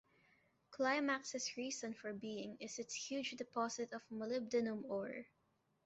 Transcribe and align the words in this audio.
Climax's 0.71 1.55
reason 1.57 1.93
for 1.93 2.11
being 2.11 2.57
is 2.59 2.79
its 2.79 2.95
huge 2.95 3.33
deposit 3.37 3.93
of 3.93 4.01
molybdenum 4.11 4.83
ore. 4.85 5.27